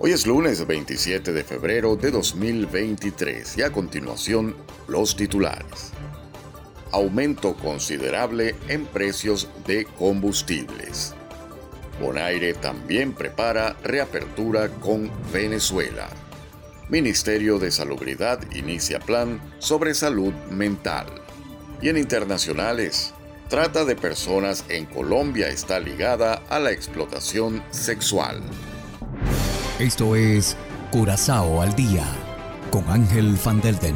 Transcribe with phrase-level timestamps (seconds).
[0.00, 4.54] Hoy es lunes 27 de febrero de 2023 y a continuación
[4.86, 5.90] los titulares.
[6.92, 11.14] Aumento considerable en precios de combustibles.
[12.00, 16.08] Bonaire también prepara reapertura con Venezuela.
[16.88, 21.06] Ministerio de Salubridad inicia plan sobre salud mental.
[21.82, 23.14] Y en internacionales,
[23.48, 28.40] trata de personas en Colombia está ligada a la explotación sexual.
[29.78, 30.56] Esto es
[30.90, 32.04] Curazao al día
[32.72, 33.94] con Ángel Van Delden.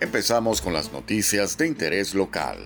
[0.00, 2.58] Empezamos con las noticias de interés local.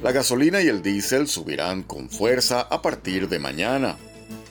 [0.00, 3.96] La gasolina y el diésel subirán con fuerza a partir de mañana.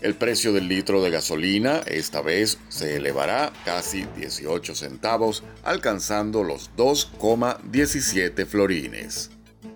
[0.02, 6.70] El precio del litro de gasolina esta vez se elevará casi 18 centavos, alcanzando los
[6.76, 9.33] 2,17 florines.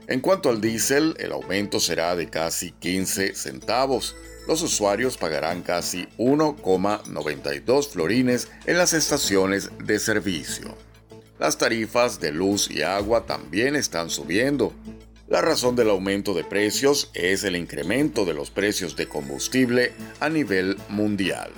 [0.07, 4.15] En cuanto al diésel, el aumento será de casi 15 centavos.
[4.47, 10.77] Los usuarios pagarán casi 1,92 florines en las estaciones de servicio.
[11.39, 14.73] Las tarifas de luz y agua también están subiendo.
[15.27, 19.91] La razón del aumento de precios es el incremento de los precios de combustible
[20.21, 21.51] a nivel mundial.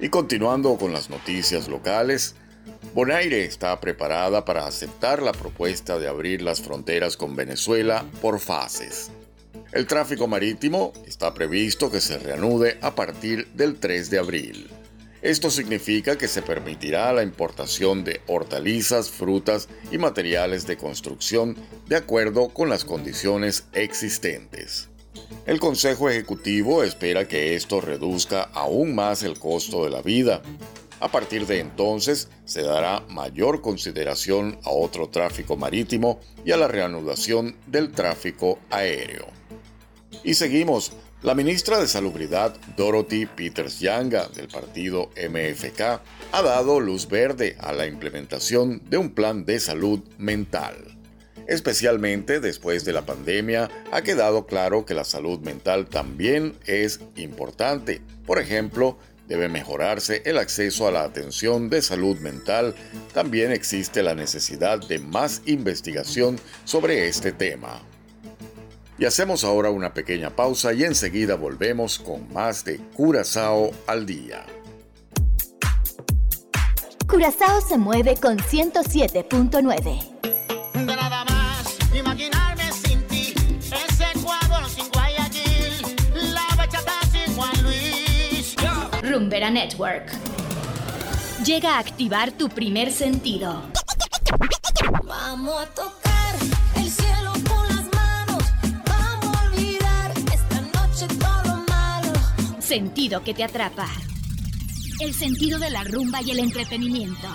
[0.00, 2.36] Y continuando con las noticias locales,
[2.94, 9.10] Bonaire está preparada para aceptar la propuesta de abrir las fronteras con Venezuela por fases.
[9.72, 14.70] El tráfico marítimo está previsto que se reanude a partir del 3 de abril.
[15.22, 21.56] Esto significa que se permitirá la importación de hortalizas, frutas y materiales de construcción
[21.88, 24.88] de acuerdo con las condiciones existentes.
[25.46, 30.42] El Consejo Ejecutivo espera que esto reduzca aún más el costo de la vida.
[31.04, 36.66] A partir de entonces se dará mayor consideración a otro tráfico marítimo y a la
[36.66, 39.26] reanudación del tráfico aéreo.
[40.22, 40.92] Y seguimos.
[41.22, 46.00] La ministra de Salubridad, Dorothy Peters Yanga, del partido MFK,
[46.32, 50.98] ha dado luz verde a la implementación de un plan de salud mental.
[51.46, 58.00] Especialmente después de la pandemia, ha quedado claro que la salud mental también es importante.
[58.26, 58.98] Por ejemplo,
[59.28, 62.74] debe mejorarse el acceso a la atención de salud mental.
[63.12, 67.82] También existe la necesidad de más investigación sobre este tema.
[68.98, 74.46] Y hacemos ahora una pequeña pausa y enseguida volvemos con más de Curazao al día.
[77.08, 80.33] Curazao se mueve con 107.9.
[89.40, 90.12] Network.
[91.44, 93.64] Llega a activar tu primer sentido.
[95.04, 96.36] Vamos a tocar
[96.76, 98.44] el cielo con las manos.
[98.86, 102.12] Vamos a olvidar esta noche todo lo malo.
[102.60, 103.88] Sentido que te atrapa.
[105.00, 107.26] El sentido de la rumba y el entretenimiento.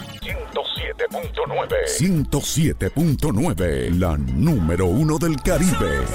[2.00, 6.06] 107.9, la número uno del Caribe.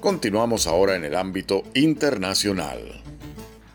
[0.00, 3.02] Continuamos ahora en el ámbito internacional.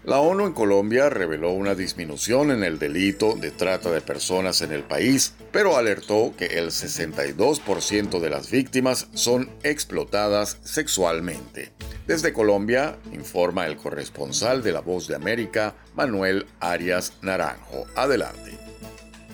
[0.06, 4.72] La ONU en Colombia reveló una disminución en el delito de trata de personas en
[4.72, 11.74] el país, pero alertó que el 62% de las víctimas son explotadas sexualmente.
[12.08, 17.86] Desde Colombia, informa el corresponsal de La Voz de América, Manuel Arias Naranjo.
[17.96, 18.73] Adelante.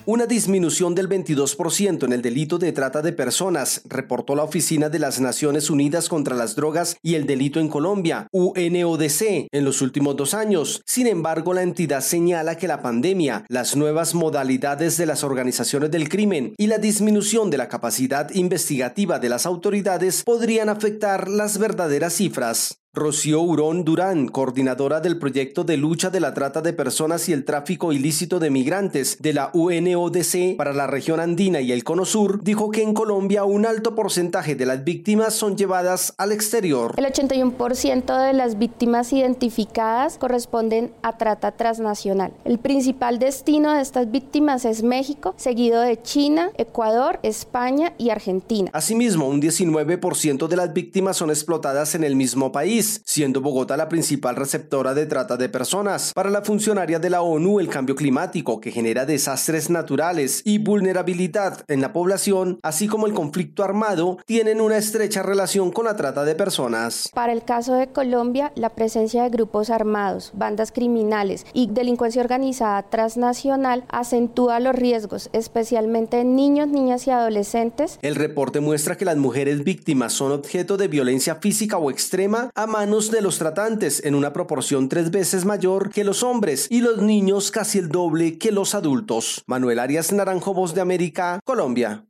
[0.06, 4.98] Una disminución del 22% en el delito de trata de personas, reportó la Oficina de
[4.98, 10.16] las Naciones Unidas contra las Drogas y el Delito en Colombia, UNODC, en los últimos
[10.16, 10.82] dos años.
[10.86, 16.08] Sin embargo, la entidad señala que la pandemia, las nuevas modalidades de las organizaciones del
[16.08, 22.14] crimen y la disminución de la capacidad investigativa de las autoridades podrían afectar las verdaderas
[22.14, 22.79] cifras.
[22.92, 27.44] Rocío Urón Durán, coordinadora del proyecto de lucha de la trata de personas y el
[27.44, 32.42] tráfico ilícito de migrantes de la UNODC para la región andina y el Cono Sur,
[32.42, 36.94] dijo que en Colombia un alto porcentaje de las víctimas son llevadas al exterior.
[36.96, 42.32] El 81% de las víctimas identificadas corresponden a trata transnacional.
[42.44, 48.68] El principal destino de estas víctimas es México, seguido de China, Ecuador, España y Argentina.
[48.74, 53.88] Asimismo, un 19% de las víctimas son explotadas en el mismo país, siendo Bogotá la
[53.88, 56.12] principal receptora de trata de personas.
[56.14, 61.64] Para la funcionaria de la ONU, el cambio climático, que genera desastres naturales y vulnerabilidad
[61.68, 66.24] en la población, así como el conflicto armado, tienen una estrecha relación con la trata
[66.24, 67.08] de personas.
[67.12, 72.82] Para el caso de Colombia, la presencia de grupos armados, bandas criminales y delincuencia organizada
[72.84, 77.98] transnacional acentúa los riesgos, especialmente en niños, niñas y adolescentes.
[78.02, 82.66] El reporte muestra que las mujeres víctimas son objeto de violencia física o extrema a
[82.70, 86.98] manos de los tratantes en una proporción tres veces mayor que los hombres y los
[86.98, 89.42] niños casi el doble que los adultos.
[89.46, 92.04] Manuel Arias Naranjo, Voz de América, Colombia.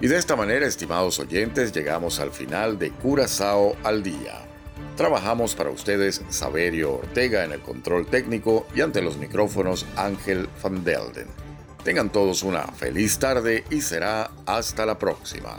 [0.00, 4.44] Y de esta manera, estimados oyentes, llegamos al final de Curazao al Día.
[4.96, 10.84] Trabajamos para ustedes Saberio Ortega en el control técnico y ante los micrófonos Ángel Van
[10.84, 11.28] Delden.
[11.82, 15.58] Tengan todos una feliz tarde y será hasta la próxima.